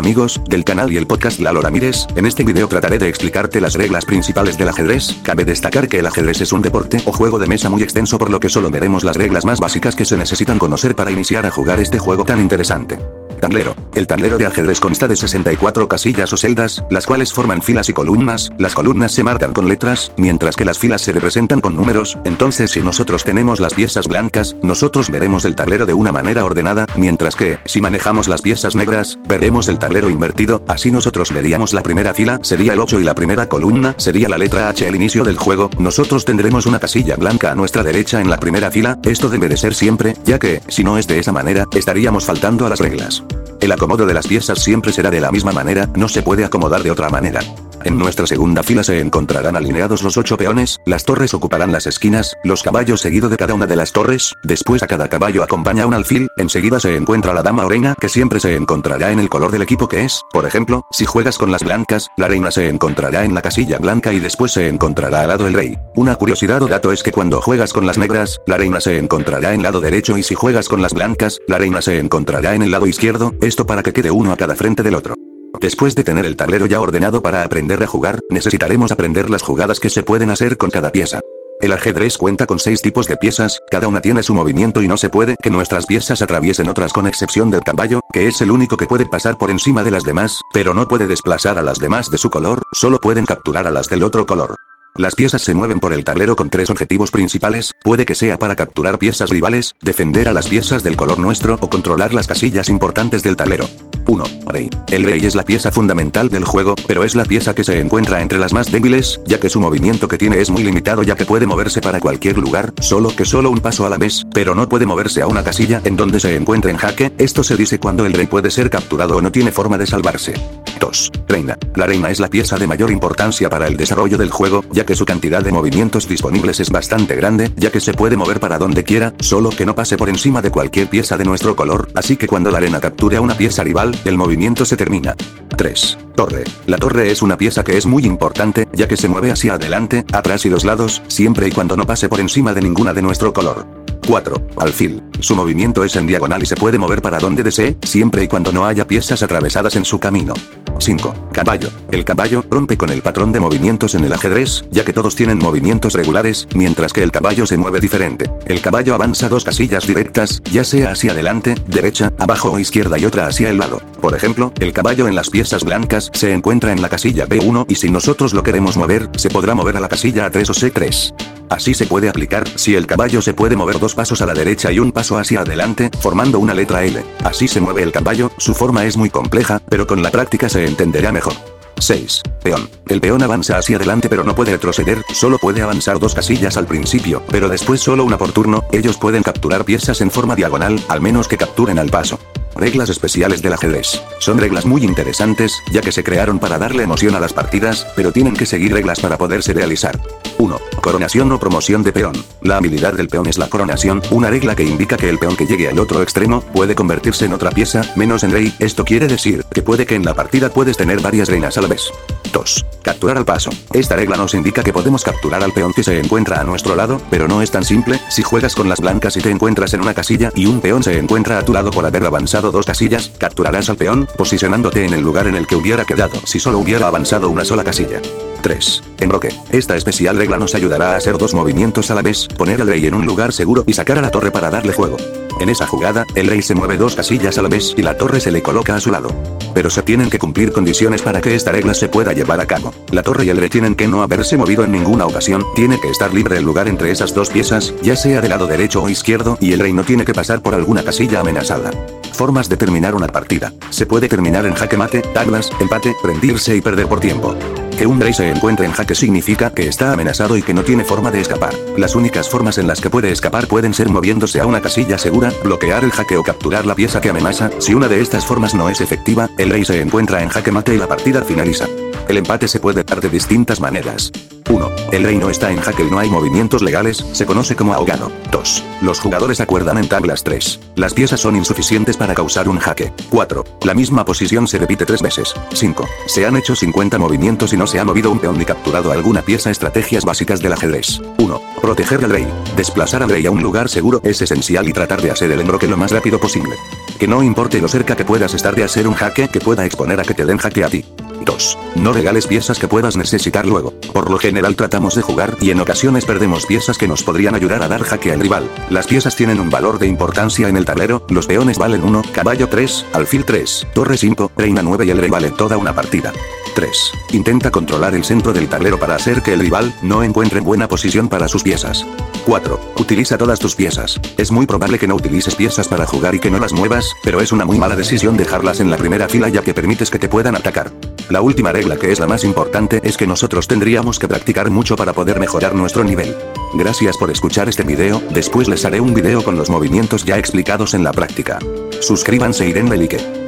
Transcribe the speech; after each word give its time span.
amigos, 0.00 0.40
del 0.48 0.64
canal 0.64 0.90
y 0.90 0.96
el 0.96 1.06
podcast 1.06 1.38
Lalo 1.40 1.60
Ramírez, 1.60 2.06
en 2.16 2.26
este 2.26 2.42
video 2.42 2.66
trataré 2.66 2.98
de 2.98 3.08
explicarte 3.08 3.60
las 3.60 3.74
reglas 3.74 4.04
principales 4.06 4.58
del 4.58 4.70
ajedrez, 4.70 5.14
cabe 5.22 5.44
destacar 5.44 5.88
que 5.88 5.98
el 5.98 6.06
ajedrez 6.06 6.40
es 6.40 6.52
un 6.52 6.62
deporte 6.62 7.02
o 7.04 7.12
juego 7.12 7.38
de 7.38 7.46
mesa 7.46 7.68
muy 7.68 7.82
extenso 7.82 8.18
por 8.18 8.30
lo 8.30 8.40
que 8.40 8.48
solo 8.48 8.70
veremos 8.70 9.04
las 9.04 9.16
reglas 9.16 9.44
más 9.44 9.60
básicas 9.60 9.94
que 9.94 10.06
se 10.06 10.16
necesitan 10.16 10.58
conocer 10.58 10.96
para 10.96 11.10
iniciar 11.10 11.46
a 11.46 11.50
jugar 11.50 11.80
este 11.80 11.98
juego 11.98 12.24
tan 12.24 12.40
interesante. 12.40 12.98
Tablero. 13.40 13.74
El 13.94 14.06
tablero 14.06 14.38
de 14.38 14.46
ajedrez 14.46 14.80
consta 14.80 15.08
de 15.08 15.16
64 15.16 15.88
casillas 15.88 16.32
o 16.32 16.36
celdas, 16.36 16.84
las 16.90 17.06
cuales 17.06 17.32
forman 17.32 17.62
filas 17.62 17.88
y 17.88 17.92
columnas, 17.92 18.50
las 18.58 18.74
columnas 18.74 19.12
se 19.12 19.24
marcan 19.24 19.52
con 19.52 19.68
letras, 19.68 20.12
mientras 20.16 20.56
que 20.56 20.64
las 20.64 20.78
filas 20.78 21.02
se 21.02 21.12
representan 21.12 21.60
con 21.60 21.74
números, 21.74 22.18
entonces 22.24 22.70
si 22.70 22.80
nosotros 22.80 23.24
tenemos 23.24 23.60
las 23.60 23.74
piezas 23.74 24.06
blancas, 24.06 24.56
nosotros 24.62 25.10
veremos 25.10 25.44
el 25.44 25.56
tablero 25.56 25.86
de 25.86 25.94
una 25.94 26.12
manera 26.12 26.44
ordenada, 26.44 26.86
mientras 26.96 27.34
que, 27.34 27.58
si 27.64 27.80
manejamos 27.80 28.28
las 28.28 28.42
piezas 28.42 28.76
negras, 28.76 29.18
veremos 29.26 29.68
el 29.68 29.78
tablero 29.78 30.10
invertido, 30.10 30.62
así 30.68 30.90
nosotros 30.90 31.32
veríamos 31.32 31.72
la 31.72 31.82
primera 31.82 32.14
fila, 32.14 32.38
sería 32.42 32.74
el 32.74 32.80
8 32.80 33.00
y 33.00 33.04
la 33.04 33.14
primera 33.14 33.48
columna, 33.48 33.94
sería 33.98 34.28
la 34.28 34.38
letra 34.38 34.68
H 34.68 34.86
el 34.86 34.94
inicio 34.94 35.24
del 35.24 35.38
juego, 35.38 35.70
nosotros 35.78 36.24
tendremos 36.24 36.66
una 36.66 36.78
casilla 36.78 37.16
blanca 37.16 37.50
a 37.50 37.54
nuestra 37.54 37.82
derecha 37.82 38.20
en 38.20 38.30
la 38.30 38.38
primera 38.38 38.70
fila, 38.70 38.98
esto 39.04 39.28
debe 39.28 39.48
de 39.48 39.56
ser 39.56 39.74
siempre, 39.74 40.14
ya 40.24 40.38
que, 40.38 40.60
si 40.68 40.84
no 40.84 40.98
es 40.98 41.06
de 41.06 41.18
esa 41.18 41.32
manera, 41.32 41.66
estaríamos 41.74 42.24
faltando 42.24 42.66
a 42.66 42.68
las 42.68 42.80
reglas. 42.80 43.24
El 43.60 43.72
acomodo 43.72 44.06
de 44.06 44.14
las 44.14 44.26
piezas 44.26 44.62
siempre 44.62 44.92
será 44.92 45.10
de 45.10 45.20
la 45.20 45.30
misma 45.30 45.52
manera, 45.52 45.88
no 45.94 46.08
se 46.08 46.22
puede 46.22 46.44
acomodar 46.44 46.82
de 46.82 46.90
otra 46.90 47.10
manera. 47.10 47.40
En 47.84 47.96
nuestra 47.96 48.26
segunda 48.26 48.62
fila 48.62 48.84
se 48.84 49.00
encontrarán 49.00 49.56
alineados 49.56 50.02
los 50.02 50.16
ocho 50.18 50.36
peones, 50.36 50.78
las 50.84 51.04
torres 51.04 51.32
ocuparán 51.32 51.72
las 51.72 51.86
esquinas, 51.86 52.36
los 52.44 52.62
caballos 52.62 53.00
seguido 53.00 53.28
de 53.30 53.38
cada 53.38 53.54
una 53.54 53.66
de 53.66 53.76
las 53.76 53.92
torres, 53.92 54.34
después 54.44 54.82
a 54.82 54.86
cada 54.86 55.08
caballo 55.08 55.42
acompaña 55.42 55.86
un 55.86 55.94
alfil, 55.94 56.28
enseguida 56.36 56.78
se 56.78 56.94
encuentra 56.94 57.32
la 57.32 57.42
dama 57.42 57.64
o 57.64 57.68
reina 57.68 57.94
que 57.98 58.10
siempre 58.10 58.38
se 58.38 58.54
encontrará 58.54 59.12
en 59.12 59.18
el 59.18 59.30
color 59.30 59.50
del 59.50 59.62
equipo 59.62 59.88
que 59.88 60.04
es, 60.04 60.20
por 60.30 60.44
ejemplo, 60.44 60.84
si 60.90 61.06
juegas 61.06 61.38
con 61.38 61.50
las 61.50 61.64
blancas, 61.64 62.08
la 62.18 62.28
reina 62.28 62.50
se 62.50 62.68
encontrará 62.68 63.24
en 63.24 63.34
la 63.34 63.42
casilla 63.42 63.78
blanca 63.78 64.12
y 64.12 64.20
después 64.20 64.52
se 64.52 64.68
encontrará 64.68 65.22
al 65.22 65.28
lado 65.28 65.46
el 65.46 65.54
rey. 65.54 65.78
Una 65.94 66.16
curiosidad 66.16 66.62
o 66.62 66.68
dato 66.68 66.92
es 66.92 67.02
que 67.02 67.12
cuando 67.12 67.40
juegas 67.40 67.72
con 67.72 67.86
las 67.86 67.96
negras, 67.96 68.40
la 68.46 68.58
reina 68.58 68.80
se 68.80 68.98
encontrará 68.98 69.54
en 69.54 69.62
lado 69.62 69.80
derecho 69.80 70.18
y 70.18 70.22
si 70.22 70.34
juegas 70.34 70.68
con 70.68 70.82
las 70.82 70.92
blancas, 70.92 71.40
la 71.48 71.58
reina 71.58 71.80
se 71.80 71.98
encontrará 71.98 72.54
en 72.54 72.62
el 72.62 72.72
lado 72.72 72.86
izquierdo, 72.86 73.32
esto 73.40 73.64
para 73.64 73.82
que 73.82 73.92
quede 73.92 74.10
uno 74.10 74.32
a 74.32 74.36
cada 74.36 74.54
frente 74.54 74.82
del 74.82 74.94
otro. 74.94 75.14
Después 75.60 75.94
de 75.94 76.04
tener 76.04 76.24
el 76.24 76.36
tablero 76.36 76.64
ya 76.64 76.80
ordenado 76.80 77.20
para 77.20 77.42
aprender 77.42 77.82
a 77.82 77.86
jugar, 77.86 78.20
necesitaremos 78.30 78.92
aprender 78.92 79.28
las 79.28 79.42
jugadas 79.42 79.78
que 79.78 79.90
se 79.90 80.02
pueden 80.02 80.30
hacer 80.30 80.56
con 80.56 80.70
cada 80.70 80.90
pieza. 80.90 81.20
El 81.60 81.72
ajedrez 81.72 82.16
cuenta 82.16 82.46
con 82.46 82.58
seis 82.58 82.80
tipos 82.80 83.06
de 83.06 83.18
piezas, 83.18 83.60
cada 83.70 83.86
una 83.86 84.00
tiene 84.00 84.22
su 84.22 84.32
movimiento 84.32 84.80
y 84.80 84.88
no 84.88 84.96
se 84.96 85.10
puede 85.10 85.36
que 85.42 85.50
nuestras 85.50 85.84
piezas 85.84 86.22
atraviesen 86.22 86.70
otras 86.70 86.94
con 86.94 87.06
excepción 87.06 87.50
del 87.50 87.60
caballo, 87.60 88.00
que 88.10 88.26
es 88.26 88.40
el 88.40 88.50
único 88.50 88.78
que 88.78 88.86
puede 88.86 89.04
pasar 89.04 89.36
por 89.36 89.50
encima 89.50 89.84
de 89.84 89.90
las 89.90 90.04
demás, 90.04 90.40
pero 90.54 90.72
no 90.72 90.88
puede 90.88 91.06
desplazar 91.06 91.58
a 91.58 91.62
las 91.62 91.78
demás 91.78 92.10
de 92.10 92.16
su 92.16 92.30
color, 92.30 92.62
solo 92.72 92.98
pueden 92.98 93.26
capturar 93.26 93.66
a 93.66 93.70
las 93.70 93.90
del 93.90 94.02
otro 94.02 94.24
color. 94.24 94.56
Las 94.96 95.14
piezas 95.14 95.42
se 95.42 95.54
mueven 95.54 95.78
por 95.78 95.92
el 95.92 96.04
tablero 96.04 96.36
con 96.36 96.48
tres 96.48 96.70
objetivos 96.70 97.10
principales, 97.10 97.72
puede 97.84 98.06
que 98.06 98.14
sea 98.14 98.38
para 98.38 98.56
capturar 98.56 98.98
piezas 98.98 99.28
rivales, 99.28 99.74
defender 99.82 100.26
a 100.26 100.32
las 100.32 100.48
piezas 100.48 100.82
del 100.82 100.96
color 100.96 101.18
nuestro 101.18 101.58
o 101.60 101.68
controlar 101.68 102.14
las 102.14 102.26
casillas 102.26 102.70
importantes 102.70 103.22
del 103.22 103.36
tablero. 103.36 103.68
1. 104.06 104.24
Rey. 104.52 104.70
El 104.88 105.04
rey 105.04 105.24
es 105.24 105.34
la 105.34 105.44
pieza 105.44 105.70
fundamental 105.70 106.28
del 106.28 106.44
juego, 106.44 106.74
pero 106.86 107.04
es 107.04 107.14
la 107.14 107.24
pieza 107.24 107.54
que 107.54 107.64
se 107.64 107.78
encuentra 107.80 108.22
entre 108.22 108.38
las 108.38 108.52
más 108.52 108.70
débiles, 108.70 109.20
ya 109.26 109.38
que 109.38 109.48
su 109.48 109.60
movimiento 109.60 110.08
que 110.08 110.18
tiene 110.18 110.40
es 110.40 110.50
muy 110.50 110.62
limitado 110.62 111.02
ya 111.02 111.16
que 111.16 111.24
puede 111.24 111.46
moverse 111.46 111.80
para 111.80 112.00
cualquier 112.00 112.38
lugar, 112.38 112.72
solo 112.80 113.14
que 113.14 113.24
solo 113.24 113.50
un 113.50 113.60
paso 113.60 113.86
a 113.86 113.90
la 113.90 113.98
vez, 113.98 114.24
pero 114.32 114.54
no 114.54 114.68
puede 114.68 114.86
moverse 114.86 115.22
a 115.22 115.26
una 115.26 115.44
casilla 115.44 115.80
en 115.84 115.96
donde 115.96 116.20
se 116.20 116.34
encuentre 116.36 116.70
en 116.70 116.76
jaque, 116.76 117.12
esto 117.18 117.42
se 117.44 117.56
dice 117.56 117.78
cuando 117.78 118.06
el 118.06 118.12
rey 118.12 118.26
puede 118.26 118.50
ser 118.50 118.70
capturado 118.70 119.16
o 119.16 119.20
no 119.20 119.32
tiene 119.32 119.52
forma 119.52 119.78
de 119.78 119.86
salvarse. 119.86 120.34
2. 120.80 121.12
Reina. 121.28 121.58
La 121.74 121.86
reina 121.86 122.10
es 122.10 122.20
la 122.20 122.28
pieza 122.28 122.56
de 122.56 122.66
mayor 122.66 122.90
importancia 122.90 123.48
para 123.48 123.66
el 123.66 123.76
desarrollo 123.76 124.18
del 124.18 124.30
juego, 124.30 124.64
ya 124.72 124.84
que 124.84 124.96
su 124.96 125.04
cantidad 125.04 125.42
de 125.42 125.52
movimientos 125.52 126.08
disponibles 126.08 126.60
es 126.60 126.70
bastante 126.70 127.14
grande, 127.16 127.50
ya 127.56 127.70
que 127.70 127.80
se 127.80 127.92
puede 127.92 128.16
mover 128.16 128.40
para 128.40 128.58
donde 128.58 128.84
quiera, 128.84 129.14
solo 129.20 129.50
que 129.50 129.66
no 129.66 129.74
pase 129.74 129.96
por 129.96 130.08
encima 130.08 130.42
de 130.42 130.50
cualquier 130.50 130.88
pieza 130.88 131.16
de 131.16 131.24
nuestro 131.24 131.54
color, 131.54 131.88
así 131.94 132.16
que 132.16 132.26
cuando 132.26 132.50
la 132.50 132.58
arena 132.58 132.80
capture 132.80 133.16
a 133.16 133.20
una 133.20 133.36
pieza 133.36 133.62
rival, 133.62 133.96
el 134.04 134.16
movimiento 134.16 134.39
se 134.64 134.76
termina. 134.76 135.14
3. 135.56 135.98
Torre. 136.16 136.44
La 136.66 136.78
torre 136.78 137.10
es 137.10 137.20
una 137.20 137.36
pieza 137.36 137.62
que 137.62 137.76
es 137.76 137.84
muy 137.84 138.06
importante, 138.06 138.68
ya 138.72 138.88
que 138.88 138.96
se 138.96 139.06
mueve 139.06 139.30
hacia 139.30 139.54
adelante, 139.54 140.04
atrás 140.12 140.46
y 140.46 140.48
los 140.48 140.64
lados, 140.64 141.02
siempre 141.08 141.48
y 141.48 141.52
cuando 141.52 141.76
no 141.76 141.86
pase 141.86 142.08
por 142.08 142.20
encima 142.20 142.54
de 142.54 142.62
ninguna 142.62 142.94
de 142.94 143.02
nuestro 143.02 143.34
color. 143.34 143.66
4. 144.06 144.42
Alfil. 144.56 145.02
Su 145.20 145.36
movimiento 145.36 145.84
es 145.84 145.94
en 145.96 146.06
diagonal 146.06 146.42
y 146.42 146.46
se 146.46 146.56
puede 146.56 146.78
mover 146.78 147.02
para 147.02 147.18
donde 147.18 147.42
desee, 147.42 147.76
siempre 147.82 148.24
y 148.24 148.28
cuando 148.28 148.50
no 148.50 148.64
haya 148.64 148.86
piezas 148.86 149.22
atravesadas 149.22 149.76
en 149.76 149.84
su 149.84 149.98
camino. 149.98 150.32
5. 150.80 151.28
Caballo. 151.32 151.68
El 151.90 152.04
caballo 152.04 152.44
rompe 152.50 152.76
con 152.76 152.90
el 152.90 153.02
patrón 153.02 153.32
de 153.32 153.40
movimientos 153.40 153.94
en 153.94 154.04
el 154.04 154.12
ajedrez, 154.12 154.64
ya 154.70 154.84
que 154.84 154.92
todos 154.92 155.14
tienen 155.14 155.38
movimientos 155.38 155.94
regulares, 155.94 156.48
mientras 156.54 156.92
que 156.92 157.02
el 157.02 157.12
caballo 157.12 157.46
se 157.46 157.56
mueve 157.56 157.80
diferente. 157.80 158.30
El 158.46 158.60
caballo 158.60 158.94
avanza 158.94 159.28
dos 159.28 159.44
casillas 159.44 159.86
directas, 159.86 160.42
ya 160.50 160.64
sea 160.64 160.92
hacia 160.92 161.12
adelante, 161.12 161.54
derecha, 161.66 162.12
abajo 162.18 162.50
o 162.52 162.58
izquierda 162.58 162.98
y 162.98 163.04
otra 163.04 163.26
hacia 163.26 163.50
el 163.50 163.58
lado. 163.58 163.80
Por 164.00 164.14
ejemplo, 164.14 164.52
el 164.60 164.72
caballo 164.72 165.06
en 165.08 165.14
las 165.14 165.30
piezas 165.30 165.64
blancas 165.64 166.10
se 166.14 166.32
encuentra 166.32 166.72
en 166.72 166.82
la 166.82 166.88
casilla 166.88 167.26
B1 167.26 167.66
y 167.68 167.74
si 167.74 167.90
nosotros 167.90 168.32
lo 168.34 168.42
queremos 168.42 168.76
mover, 168.76 169.10
se 169.16 169.30
podrá 169.30 169.54
mover 169.54 169.76
a 169.76 169.80
la 169.80 169.88
casilla 169.88 170.30
A3 170.30 170.50
o 170.50 170.54
C3. 170.54 171.29
Así 171.50 171.74
se 171.74 171.86
puede 171.86 172.08
aplicar, 172.08 172.48
si 172.54 172.76
el 172.76 172.86
caballo 172.86 173.20
se 173.20 173.34
puede 173.34 173.56
mover 173.56 173.80
dos 173.80 173.96
pasos 173.96 174.22
a 174.22 174.26
la 174.26 174.34
derecha 174.34 174.70
y 174.70 174.78
un 174.78 174.92
paso 174.92 175.18
hacia 175.18 175.40
adelante, 175.40 175.90
formando 176.00 176.38
una 176.38 176.54
letra 176.54 176.84
L. 176.84 177.02
Así 177.24 177.48
se 177.48 177.60
mueve 177.60 177.82
el 177.82 177.92
caballo, 177.92 178.30
su 178.38 178.54
forma 178.54 178.84
es 178.84 178.96
muy 178.96 179.10
compleja, 179.10 179.60
pero 179.68 179.86
con 179.86 180.00
la 180.02 180.12
práctica 180.12 180.48
se 180.48 180.64
entenderá 180.64 181.10
mejor. 181.10 181.34
6. 181.80 182.22
Peón. 182.42 182.68
El 182.86 183.00
peón 183.00 183.22
avanza 183.22 183.58
hacia 183.58 183.76
adelante 183.76 184.08
pero 184.08 184.22
no 184.22 184.34
puede 184.34 184.52
retroceder, 184.52 185.02
solo 185.12 185.38
puede 185.38 185.62
avanzar 185.62 185.98
dos 185.98 186.14
casillas 186.14 186.56
al 186.56 186.66
principio, 186.66 187.22
pero 187.30 187.48
después 187.48 187.80
solo 187.80 188.04
una 188.04 188.16
por 188.16 188.32
turno, 188.32 188.64
ellos 188.70 188.96
pueden 188.96 189.22
capturar 189.22 189.64
piezas 189.64 190.00
en 190.00 190.10
forma 190.10 190.36
diagonal, 190.36 190.80
al 190.88 191.00
menos 191.00 191.26
que 191.26 191.36
capturen 191.36 191.78
al 191.78 191.90
paso. 191.90 192.18
Reglas 192.60 192.90
especiales 192.90 193.40
del 193.40 193.54
ajedrez. 193.54 194.02
Son 194.18 194.36
reglas 194.36 194.66
muy 194.66 194.84
interesantes, 194.84 195.62
ya 195.72 195.80
que 195.80 195.92
se 195.92 196.04
crearon 196.04 196.38
para 196.38 196.58
darle 196.58 196.82
emoción 196.82 197.14
a 197.14 197.20
las 197.20 197.32
partidas, 197.32 197.86
pero 197.96 198.12
tienen 198.12 198.36
que 198.36 198.44
seguir 198.44 198.74
reglas 198.74 199.00
para 199.00 199.16
poderse 199.16 199.54
realizar. 199.54 199.98
1. 200.36 200.60
Coronación 200.82 201.32
o 201.32 201.40
promoción 201.40 201.82
de 201.82 201.92
peón. 201.92 202.12
La 202.42 202.58
habilidad 202.58 202.92
del 202.92 203.08
peón 203.08 203.26
es 203.28 203.38
la 203.38 203.48
coronación, 203.48 204.02
una 204.10 204.28
regla 204.28 204.54
que 204.54 204.64
indica 204.64 204.98
que 204.98 205.08
el 205.08 205.18
peón 205.18 205.36
que 205.36 205.46
llegue 205.46 205.70
al 205.70 205.78
otro 205.78 206.02
extremo, 206.02 206.42
puede 206.42 206.74
convertirse 206.74 207.24
en 207.24 207.32
otra 207.32 207.50
pieza, 207.50 207.80
menos 207.96 208.24
en 208.24 208.32
rey, 208.32 208.54
esto 208.58 208.84
quiere 208.84 209.08
decir, 209.08 209.42
que 209.50 209.62
puede 209.62 209.86
que 209.86 209.94
en 209.94 210.04
la 210.04 210.12
partida 210.12 210.50
puedes 210.50 210.76
tener 210.76 211.00
varias 211.00 211.30
reinas 211.30 211.56
a 211.56 211.62
la 211.62 211.68
vez. 211.68 211.90
2. 212.32 212.66
Capturar 212.82 213.18
al 213.18 213.24
paso. 213.24 213.50
Esta 213.72 213.96
regla 213.96 214.16
nos 214.16 214.34
indica 214.34 214.62
que 214.62 214.72
podemos 214.72 215.04
capturar 215.04 215.42
al 215.42 215.52
peón 215.52 215.72
que 215.72 215.82
se 215.82 215.98
encuentra 215.98 216.40
a 216.40 216.44
nuestro 216.44 216.74
lado, 216.74 217.00
pero 217.10 217.28
no 217.28 217.42
es 217.42 217.50
tan 217.50 217.64
simple, 217.64 218.00
si 218.08 218.22
juegas 218.22 218.54
con 218.54 218.68
las 218.68 218.80
blancas 218.80 219.16
y 219.16 219.20
te 219.20 219.30
encuentras 219.30 219.74
en 219.74 219.80
una 219.80 219.94
casilla 219.94 220.30
y 220.34 220.46
un 220.46 220.60
peón 220.60 220.82
se 220.82 220.98
encuentra 220.98 221.38
a 221.38 221.44
tu 221.44 221.52
lado 221.52 221.70
por 221.70 221.84
haber 221.86 222.04
avanzado 222.04 222.50
dos 222.50 222.66
casillas, 222.66 223.10
capturarás 223.18 223.70
al 223.70 223.76
peón, 223.76 224.08
posicionándote 224.16 224.84
en 224.84 224.94
el 224.94 225.02
lugar 225.02 225.26
en 225.26 225.34
el 225.34 225.46
que 225.46 225.56
hubiera 225.56 225.84
quedado 225.84 226.20
si 226.24 226.40
solo 226.40 226.58
hubiera 226.58 226.86
avanzado 226.86 227.28
una 227.28 227.44
sola 227.44 227.64
casilla. 227.64 228.00
3. 228.42 228.82
Enroque. 229.00 229.28
Esta 229.50 229.76
especial 229.76 230.16
regla 230.16 230.38
nos 230.38 230.54
ayudará 230.54 230.92
a 230.92 230.96
hacer 230.96 231.18
dos 231.18 231.34
movimientos 231.34 231.90
a 231.90 231.94
la 231.94 232.02
vez, 232.02 232.26
poner 232.26 232.60
al 232.60 232.68
rey 232.68 232.86
en 232.86 232.94
un 232.94 233.06
lugar 233.06 233.32
seguro 233.32 233.64
y 233.66 233.74
sacar 233.74 233.98
a 233.98 234.02
la 234.02 234.10
torre 234.10 234.30
para 234.30 234.50
darle 234.50 234.72
juego. 234.72 234.96
En 235.38 235.48
esa 235.48 235.66
jugada, 235.66 236.06
el 236.14 236.26
rey 236.26 236.42
se 236.42 236.54
mueve 236.54 236.76
dos 236.76 236.96
casillas 236.96 237.38
a 237.38 237.42
la 237.42 237.48
vez 237.48 237.74
y 237.76 237.82
la 237.82 237.96
torre 237.96 238.20
se 238.20 238.30
le 238.30 238.42
coloca 238.42 238.74
a 238.74 238.80
su 238.80 238.90
lado. 238.90 239.10
Pero 239.54 239.70
se 239.70 239.82
tienen 239.82 240.10
que 240.10 240.18
cumplir 240.18 240.52
condiciones 240.52 241.02
para 241.02 241.20
que 241.20 241.34
esta 241.34 241.52
regla 241.52 241.74
se 241.74 241.88
pueda 241.88 242.12
llevar 242.12 242.40
a 242.40 242.46
cabo. 242.46 242.72
La 242.90 243.02
torre 243.02 243.24
y 243.24 243.30
el 243.30 243.36
rey 243.36 243.48
tienen 243.48 243.74
que 243.74 243.88
no 243.88 244.02
haberse 244.02 244.36
movido 244.36 244.64
en 244.64 244.72
ninguna 244.72 245.06
ocasión, 245.06 245.44
tiene 245.54 245.80
que 245.80 245.90
estar 245.90 246.12
libre 246.12 246.38
el 246.38 246.44
lugar 246.44 246.68
entre 246.68 246.90
esas 246.90 247.14
dos 247.14 247.30
piezas, 247.30 247.74
ya 247.82 247.96
sea 247.96 248.20
del 248.20 248.30
lado 248.30 248.46
derecho 248.46 248.82
o 248.82 248.88
izquierdo, 248.88 249.38
y 249.40 249.52
el 249.52 249.60
rey 249.60 249.72
no 249.72 249.84
tiene 249.84 250.04
que 250.04 250.14
pasar 250.14 250.42
por 250.42 250.54
alguna 250.54 250.82
casilla 250.82 251.20
amenazada. 251.20 251.70
Formas 252.12 252.48
de 252.48 252.56
terminar 252.56 252.94
una 252.94 253.08
partida. 253.08 253.52
Se 253.70 253.86
puede 253.86 254.08
terminar 254.08 254.46
en 254.46 254.54
jaque 254.54 254.76
mate, 254.76 255.02
tablas, 255.02 255.50
empate, 255.60 255.94
rendirse 256.02 256.56
y 256.56 256.60
perder 256.60 256.86
por 256.86 257.00
tiempo. 257.00 257.36
Que 257.80 257.86
un 257.86 257.98
rey 257.98 258.12
se 258.12 258.28
encuentre 258.28 258.66
en 258.66 258.72
jaque 258.72 258.94
significa 258.94 259.54
que 259.54 259.66
está 259.66 259.94
amenazado 259.94 260.36
y 260.36 260.42
que 260.42 260.52
no 260.52 260.62
tiene 260.64 260.84
forma 260.84 261.10
de 261.10 261.22
escapar. 261.22 261.54
Las 261.78 261.94
únicas 261.94 262.28
formas 262.28 262.58
en 262.58 262.66
las 262.66 262.78
que 262.78 262.90
puede 262.90 263.10
escapar 263.10 263.46
pueden 263.46 263.72
ser 263.72 263.88
moviéndose 263.88 264.38
a 264.38 264.44
una 264.44 264.60
casilla 264.60 264.98
segura, 264.98 265.32
bloquear 265.42 265.82
el 265.84 265.90
jaque 265.90 266.18
o 266.18 266.22
capturar 266.22 266.66
la 266.66 266.74
pieza 266.74 267.00
que 267.00 267.08
amenaza. 267.08 267.50
Si 267.58 267.72
una 267.72 267.88
de 267.88 268.02
estas 268.02 268.26
formas 268.26 268.54
no 268.54 268.68
es 268.68 268.82
efectiva, 268.82 269.30
el 269.38 269.48
rey 269.48 269.64
se 269.64 269.80
encuentra 269.80 270.22
en 270.22 270.28
jaque 270.28 270.52
mate 270.52 270.74
y 270.74 270.76
la 270.76 270.88
partida 270.88 271.22
finaliza. 271.22 271.68
El 272.10 272.16
empate 272.16 272.48
se 272.48 272.58
puede 272.58 272.82
dar 272.82 273.00
de 273.00 273.08
distintas 273.08 273.60
maneras. 273.60 274.10
1. 274.50 274.70
El 274.90 275.04
rey 275.04 275.16
no 275.16 275.30
está 275.30 275.52
en 275.52 275.60
jaque 275.60 275.84
y 275.84 275.90
no 275.92 276.00
hay 276.00 276.10
movimientos 276.10 276.60
legales, 276.60 277.06
se 277.12 277.24
conoce 277.24 277.54
como 277.54 277.72
ahogado. 277.72 278.10
2. 278.32 278.64
Los 278.82 278.98
jugadores 278.98 279.40
acuerdan 279.40 279.78
en 279.78 279.88
tablas 279.88 280.24
3. 280.24 280.58
Las 280.74 280.92
piezas 280.92 281.20
son 281.20 281.36
insuficientes 281.36 281.96
para 281.96 282.12
causar 282.12 282.48
un 282.48 282.58
jaque. 282.58 282.92
4. 283.10 283.44
La 283.62 283.74
misma 283.74 284.04
posición 284.04 284.48
se 284.48 284.58
repite 284.58 284.86
tres 284.86 285.02
veces. 285.02 285.34
5. 285.54 285.88
Se 286.06 286.26
han 286.26 286.36
hecho 286.36 286.56
50 286.56 286.98
movimientos 286.98 287.52
y 287.52 287.56
no 287.56 287.68
se 287.68 287.78
ha 287.78 287.84
movido 287.84 288.10
un 288.10 288.18
peón 288.18 288.38
ni 288.38 288.44
capturado 288.44 288.90
alguna 288.90 289.22
pieza. 289.22 289.52
Estrategias 289.52 290.04
básicas 290.04 290.42
del 290.42 290.54
ajedrez. 290.54 291.00
1. 291.18 291.40
Proteger 291.62 292.04
al 292.04 292.10
rey. 292.10 292.26
Desplazar 292.56 293.04
al 293.04 293.10
rey 293.10 293.24
a 293.26 293.30
un 293.30 293.40
lugar 293.40 293.68
seguro 293.68 294.00
es 294.02 294.20
esencial 294.20 294.68
y 294.68 294.72
tratar 294.72 295.00
de 295.00 295.12
hacer 295.12 295.30
el 295.30 295.38
embroque 295.42 295.68
lo 295.68 295.76
más 295.76 295.92
rápido 295.92 296.18
posible. 296.18 296.56
Que 296.98 297.06
no 297.06 297.22
importe 297.22 297.60
lo 297.60 297.68
cerca 297.68 297.94
que 297.94 298.04
puedas 298.04 298.34
estar 298.34 298.56
de 298.56 298.64
hacer 298.64 298.88
un 298.88 298.94
jaque 298.94 299.28
que 299.28 299.38
pueda 299.38 299.64
exponer 299.64 300.00
a 300.00 300.02
que 300.02 300.14
te 300.14 300.24
den 300.24 300.38
jaque 300.38 300.64
a 300.64 300.68
ti. 300.68 300.84
2. 301.24 301.58
No 301.76 301.92
regales 301.92 302.26
piezas 302.26 302.58
que 302.58 302.68
puedas 302.68 302.96
necesitar 302.96 303.46
luego. 303.46 303.72
Por 303.92 304.10
lo 304.10 304.18
general 304.18 304.56
tratamos 304.56 304.94
de 304.94 305.02
jugar 305.02 305.36
y 305.40 305.50
en 305.50 305.60
ocasiones 305.60 306.04
perdemos 306.04 306.46
piezas 306.46 306.78
que 306.78 306.88
nos 306.88 307.02
podrían 307.02 307.34
ayudar 307.34 307.62
a 307.62 307.68
dar 307.68 307.82
jaque 307.82 308.12
al 308.12 308.20
rival. 308.20 308.48
Las 308.70 308.86
piezas 308.86 309.16
tienen 309.16 309.40
un 309.40 309.50
valor 309.50 309.78
de 309.78 309.86
importancia 309.86 310.48
en 310.48 310.56
el 310.56 310.64
tablero, 310.64 311.04
los 311.08 311.26
peones 311.26 311.58
valen 311.58 311.84
1, 311.84 312.02
caballo 312.12 312.48
3, 312.48 312.86
alfil 312.92 313.24
3, 313.24 313.66
torre 313.74 313.96
5, 313.96 314.32
reina 314.36 314.62
9 314.62 314.86
y 314.86 314.90
el 314.90 314.98
rey 314.98 315.10
vale 315.10 315.30
toda 315.30 315.56
una 315.56 315.74
partida. 315.74 316.12
3. 316.54 316.92
Intenta 317.12 317.50
controlar 317.50 317.94
el 317.94 318.04
centro 318.04 318.32
del 318.32 318.48
tablero 318.48 318.78
para 318.78 318.94
hacer 318.94 319.22
que 319.22 319.32
el 319.32 319.40
rival 319.40 319.74
no 319.82 320.02
encuentre 320.02 320.40
buena 320.40 320.68
posición 320.68 321.08
para 321.08 321.28
sus 321.28 321.42
piezas. 321.42 321.86
4. 322.26 322.60
Utiliza 322.78 323.18
todas 323.18 323.38
tus 323.38 323.54
piezas. 323.54 324.00
Es 324.16 324.30
muy 324.30 324.46
probable 324.46 324.78
que 324.78 324.86
no 324.86 324.94
utilices 324.94 325.34
piezas 325.34 325.68
para 325.68 325.86
jugar 325.86 326.14
y 326.14 326.20
que 326.20 326.30
no 326.30 326.38
las 326.38 326.52
muevas, 326.52 326.94
pero 327.02 327.20
es 327.20 327.32
una 327.32 327.44
muy 327.44 327.58
mala 327.58 327.76
decisión 327.76 328.16
dejarlas 328.16 328.60
en 328.60 328.70
la 328.70 328.76
primera 328.76 329.08
fila 329.08 329.28
ya 329.28 329.42
que 329.42 329.54
permites 329.54 329.90
que 329.90 329.98
te 329.98 330.08
puedan 330.08 330.36
atacar. 330.36 330.70
La 331.10 331.22
última 331.22 331.50
regla 331.50 331.76
que 331.76 331.90
es 331.90 331.98
la 331.98 332.06
más 332.06 332.22
importante 332.22 332.80
es 332.84 332.96
que 332.96 333.04
nosotros 333.04 333.48
tendríamos 333.48 333.98
que 333.98 334.06
practicar 334.06 334.48
mucho 334.48 334.76
para 334.76 334.92
poder 334.92 335.18
mejorar 335.18 335.56
nuestro 335.56 335.82
nivel. 335.82 336.14
Gracias 336.54 336.96
por 336.96 337.10
escuchar 337.10 337.48
este 337.48 337.64
video, 337.64 338.00
después 338.10 338.48
les 338.48 338.64
haré 338.64 338.80
un 338.80 338.94
video 338.94 339.24
con 339.24 339.36
los 339.36 339.50
movimientos 339.50 340.04
ya 340.04 340.18
explicados 340.18 340.72
en 340.72 340.84
la 340.84 340.92
práctica. 340.92 341.40
Suscríbanse 341.80 342.46
y 342.46 342.52
denle 342.52 342.76
like. 342.76 343.19